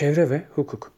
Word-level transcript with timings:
Çevre 0.00 0.30
ve 0.30 0.42
hukuk. 0.54 0.92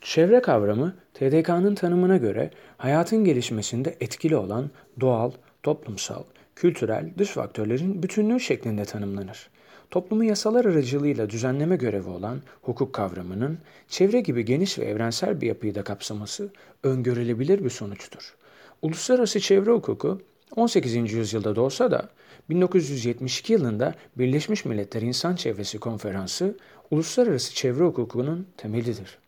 Çevre 0.00 0.42
kavramı 0.42 0.96
TDK'nın 1.14 1.74
tanımına 1.74 2.16
göre 2.16 2.50
hayatın 2.76 3.24
gelişmesinde 3.24 3.96
etkili 4.00 4.36
olan 4.36 4.70
doğal, 5.00 5.32
toplumsal, 5.62 6.22
kültürel, 6.56 7.10
dış 7.18 7.28
faktörlerin 7.28 8.02
bütünlüğü 8.02 8.40
şeklinde 8.40 8.84
tanımlanır. 8.84 9.50
Toplumu 9.92 10.24
yasalar 10.24 10.64
aracılığıyla 10.64 11.30
düzenleme 11.30 11.76
görevi 11.76 12.08
olan 12.08 12.40
hukuk 12.62 12.92
kavramının 12.92 13.58
çevre 13.88 14.20
gibi 14.20 14.44
geniş 14.44 14.78
ve 14.78 14.84
evrensel 14.84 15.40
bir 15.40 15.46
yapıyı 15.46 15.74
da 15.74 15.84
kapsaması 15.84 16.50
öngörülebilir 16.82 17.64
bir 17.64 17.70
sonuçtur. 17.70 18.34
Uluslararası 18.82 19.40
çevre 19.40 19.70
hukuku 19.70 20.20
18. 20.56 21.12
yüzyılda 21.12 21.56
doğsa 21.56 21.90
da 21.90 22.08
1972 22.50 23.52
yılında 23.52 23.94
Birleşmiş 24.18 24.64
Milletler 24.64 25.02
İnsan 25.02 25.36
Çevresi 25.36 25.78
Konferansı 25.78 26.56
uluslararası 26.90 27.54
çevre 27.54 27.84
hukukunun 27.84 28.46
temelidir. 28.56 29.18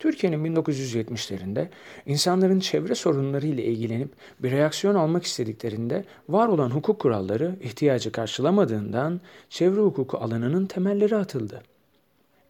Türkiye'nin 0.00 0.56
1970'lerinde 0.56 1.68
insanların 2.06 2.60
çevre 2.60 2.94
sorunları 2.94 3.46
ile 3.46 3.64
ilgilenip 3.64 4.12
bir 4.38 4.50
reaksiyon 4.50 4.94
almak 4.94 5.24
istediklerinde 5.24 6.04
var 6.28 6.48
olan 6.48 6.70
hukuk 6.70 6.98
kuralları 7.00 7.56
ihtiyacı 7.60 8.12
karşılamadığından 8.12 9.20
çevre 9.50 9.80
hukuku 9.80 10.18
alanının 10.18 10.66
temelleri 10.66 11.16
atıldı. 11.16 11.62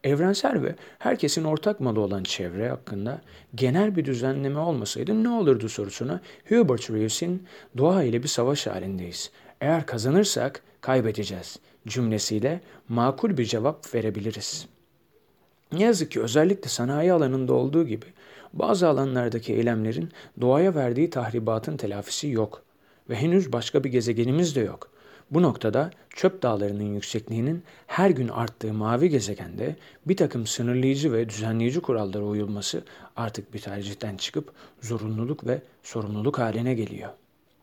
Evrensel 0.03 0.63
ve 0.63 0.75
herkesin 0.99 1.43
ortak 1.43 1.79
malı 1.79 1.99
olan 1.99 2.23
çevre 2.23 2.69
hakkında 2.69 3.21
genel 3.55 3.95
bir 3.95 4.05
düzenleme 4.05 4.59
olmasaydı 4.59 5.23
ne 5.23 5.29
olurdu 5.29 5.69
sorusuna 5.69 6.21
Hubert 6.49 6.91
Reeves'in 6.91 7.43
doğa 7.77 8.03
ile 8.03 8.23
bir 8.23 8.27
savaş 8.27 8.67
halindeyiz. 8.67 9.31
Eğer 9.61 9.85
kazanırsak 9.85 10.63
kaybedeceğiz 10.81 11.59
cümlesiyle 11.87 12.61
makul 12.89 13.37
bir 13.37 13.45
cevap 13.45 13.95
verebiliriz.'' 13.95 14.80
Ne 15.71 15.83
yazık 15.83 16.11
ki 16.11 16.21
özellikle 16.21 16.69
sanayi 16.69 17.13
alanında 17.13 17.53
olduğu 17.53 17.87
gibi 17.87 18.05
bazı 18.53 18.87
alanlardaki 18.87 19.53
eylemlerin 19.53 20.09
doğaya 20.41 20.75
verdiği 20.75 21.09
tahribatın 21.09 21.77
telafisi 21.77 22.27
yok 22.27 22.63
ve 23.09 23.15
henüz 23.15 23.53
başka 23.53 23.83
bir 23.83 23.89
gezegenimiz 23.89 24.55
de 24.55 24.59
yok. 24.61 24.91
Bu 25.31 25.41
noktada 25.41 25.91
çöp 26.09 26.41
dağlarının 26.41 26.93
yüksekliğinin 26.93 27.63
her 27.87 28.09
gün 28.09 28.27
arttığı 28.27 28.73
mavi 28.73 29.09
gezegende 29.09 29.75
bir 30.05 30.17
takım 30.17 30.47
sınırlayıcı 30.47 31.13
ve 31.13 31.29
düzenleyici 31.29 31.81
kurallara 31.81 32.23
uyulması 32.23 32.83
artık 33.15 33.53
bir 33.53 33.59
tercihten 33.59 34.17
çıkıp 34.17 34.51
zorunluluk 34.81 35.47
ve 35.47 35.61
sorumluluk 35.83 36.39
haline 36.39 36.73
geliyor. 36.73 37.09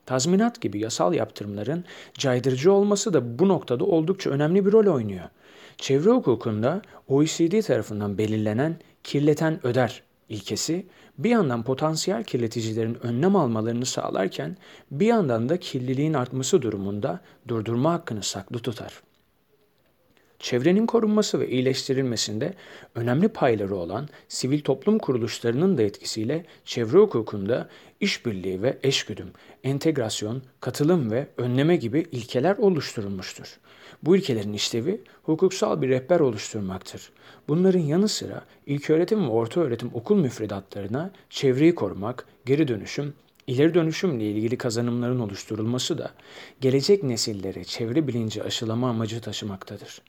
Tazminat 0.08 0.60
gibi 0.60 0.78
yasal 0.78 1.14
yaptırımların 1.14 1.84
caydırıcı 2.14 2.72
olması 2.72 3.12
da 3.12 3.38
bu 3.38 3.48
noktada 3.48 3.84
oldukça 3.84 4.30
önemli 4.30 4.66
bir 4.66 4.72
rol 4.72 4.94
oynuyor. 4.94 5.28
Çevre 5.76 6.10
hukukunda 6.10 6.82
OECD 7.08 7.62
tarafından 7.62 8.18
belirlenen 8.18 8.76
kirleten 9.04 9.66
öder 9.66 10.02
ilkesi 10.28 10.86
bir 11.18 11.30
yandan 11.30 11.62
potansiyel 11.62 12.24
kirleticilerin 12.24 13.06
önlem 13.06 13.36
almalarını 13.36 13.86
sağlarken 13.86 14.56
bir 14.90 15.06
yandan 15.06 15.48
da 15.48 15.60
kirliliğin 15.60 16.14
artması 16.14 16.62
durumunda 16.62 17.20
durdurma 17.48 17.92
hakkını 17.92 18.22
saklı 18.22 18.58
tutar. 18.58 19.02
Çevrenin 20.38 20.86
korunması 20.86 21.40
ve 21.40 21.48
iyileştirilmesinde 21.48 22.54
önemli 22.94 23.28
payları 23.28 23.76
olan 23.76 24.08
sivil 24.28 24.60
toplum 24.60 24.98
kuruluşlarının 24.98 25.78
da 25.78 25.82
etkisiyle 25.82 26.44
çevre 26.64 26.98
hukukunda 26.98 27.68
işbirliği 28.00 28.62
ve 28.62 28.78
eşgüdüm, 28.82 29.30
entegrasyon, 29.64 30.42
katılım 30.60 31.10
ve 31.10 31.26
önleme 31.36 31.76
gibi 31.76 32.06
ilkeler 32.12 32.56
oluşturulmuştur. 32.56 33.58
Bu 34.02 34.16
ilkelerin 34.16 34.52
işlevi 34.52 35.00
hukuksal 35.22 35.82
bir 35.82 35.88
rehber 35.88 36.20
oluşturmaktır. 36.20 37.10
Bunların 37.48 37.80
yanı 37.80 38.08
sıra 38.08 38.44
ilköğretim 38.66 39.24
ve 39.24 39.30
orta 39.30 39.60
öğretim 39.60 39.90
okul 39.94 40.16
müfredatlarına 40.16 41.10
çevreyi 41.30 41.74
korumak, 41.74 42.26
geri 42.46 42.68
dönüşüm, 42.68 43.14
ileri 43.46 43.74
dönüşümle 43.74 44.30
ilgili 44.30 44.58
kazanımların 44.58 45.20
oluşturulması 45.20 45.98
da 45.98 46.10
gelecek 46.60 47.02
nesillere 47.02 47.64
çevre 47.64 48.06
bilinci 48.06 48.42
aşılama 48.42 48.90
amacı 48.90 49.20
taşımaktadır. 49.20 50.02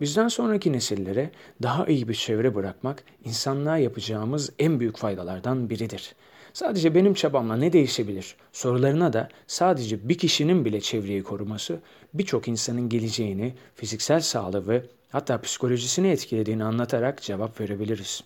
Bizden 0.00 0.28
sonraki 0.28 0.72
nesillere 0.72 1.30
daha 1.62 1.86
iyi 1.86 2.08
bir 2.08 2.14
çevre 2.14 2.54
bırakmak 2.54 3.04
insanlığa 3.24 3.78
yapacağımız 3.78 4.50
en 4.58 4.80
büyük 4.80 4.96
faydalardan 4.96 5.70
biridir. 5.70 6.14
Sadece 6.52 6.94
benim 6.94 7.14
çabamla 7.14 7.56
ne 7.56 7.72
değişebilir? 7.72 8.36
Sorularına 8.52 9.12
da 9.12 9.28
sadece 9.46 10.08
bir 10.08 10.18
kişinin 10.18 10.64
bile 10.64 10.80
çevreyi 10.80 11.22
koruması 11.22 11.80
birçok 12.14 12.48
insanın 12.48 12.88
geleceğini, 12.88 13.54
fiziksel 13.74 14.20
sağlığı 14.20 14.68
ve 14.68 14.82
hatta 15.10 15.40
psikolojisini 15.40 16.08
etkilediğini 16.08 16.64
anlatarak 16.64 17.22
cevap 17.22 17.60
verebiliriz. 17.60 18.24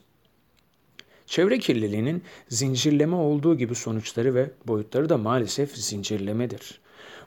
Çevre 1.30 1.58
kirliliğinin 1.58 2.22
zincirleme 2.48 3.16
olduğu 3.16 3.58
gibi 3.58 3.74
sonuçları 3.74 4.34
ve 4.34 4.50
boyutları 4.66 5.08
da 5.08 5.18
maalesef 5.18 5.76
zincirlemedir. 5.76 6.80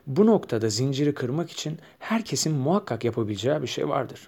Bu 0.06 0.26
noktada 0.26 0.68
zinciri 0.68 1.14
kırmak 1.14 1.50
için 1.50 1.78
herkesin 1.98 2.54
muhakkak 2.54 3.04
yapabileceği 3.04 3.62
bir 3.62 3.66
şey 3.66 3.88
vardır. 3.88 4.20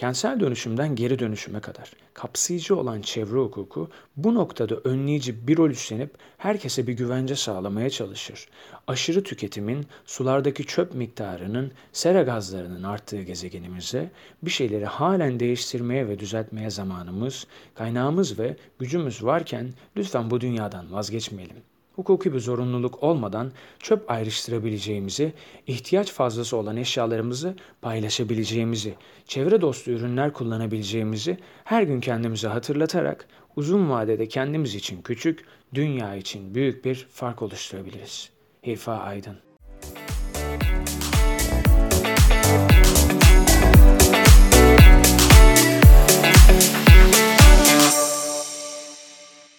Kentsel 0.00 0.40
dönüşümden 0.40 0.96
geri 0.96 1.18
dönüşüme 1.18 1.60
kadar 1.60 1.92
kapsayıcı 2.14 2.76
olan 2.76 3.00
çevre 3.00 3.38
hukuku 3.38 3.90
bu 4.16 4.34
noktada 4.34 4.76
önleyici 4.84 5.48
bir 5.48 5.56
rol 5.56 5.70
üstlenip 5.70 6.14
herkese 6.38 6.86
bir 6.86 6.92
güvence 6.92 7.36
sağlamaya 7.36 7.90
çalışır. 7.90 8.48
Aşırı 8.86 9.22
tüketimin, 9.22 9.86
sulardaki 10.06 10.66
çöp 10.66 10.94
miktarının, 10.94 11.72
sera 11.92 12.22
gazlarının 12.22 12.82
arttığı 12.82 13.22
gezegenimize 13.22 14.10
bir 14.42 14.50
şeyleri 14.50 14.86
halen 14.86 15.40
değiştirmeye 15.40 16.08
ve 16.08 16.18
düzeltmeye 16.18 16.70
zamanımız, 16.70 17.46
kaynağımız 17.74 18.38
ve 18.38 18.56
gücümüz 18.78 19.24
varken 19.24 19.72
lütfen 19.96 20.30
bu 20.30 20.40
dünyadan 20.40 20.92
vazgeçmeyelim 20.92 21.56
hukuki 21.96 22.32
bir 22.34 22.40
zorunluluk 22.40 23.02
olmadan 23.02 23.52
çöp 23.78 24.10
ayrıştırabileceğimizi, 24.10 25.32
ihtiyaç 25.66 26.12
fazlası 26.12 26.56
olan 26.56 26.76
eşyalarımızı 26.76 27.54
paylaşabileceğimizi, 27.82 28.94
çevre 29.26 29.60
dostu 29.60 29.90
ürünler 29.90 30.32
kullanabileceğimizi 30.32 31.38
her 31.64 31.82
gün 31.82 32.00
kendimize 32.00 32.48
hatırlatarak 32.48 33.28
uzun 33.56 33.90
vadede 33.90 34.28
kendimiz 34.28 34.74
için 34.74 35.02
küçük, 35.02 35.44
dünya 35.74 36.14
için 36.14 36.54
büyük 36.54 36.84
bir 36.84 37.08
fark 37.10 37.42
oluşturabiliriz. 37.42 38.30
Hifa 38.66 38.96
Aydın 38.96 39.49